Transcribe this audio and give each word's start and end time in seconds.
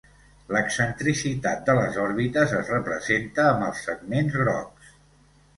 L'excentricitat 0.53 1.61
de 1.67 1.75
les 1.81 1.99
òrbites 2.05 2.57
es 2.63 2.71
representa 2.77 3.47
amb 3.51 3.67
els 3.69 3.85
segments 3.91 4.39
grocs. 4.43 4.91